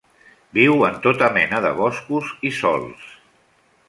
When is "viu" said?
0.57-0.85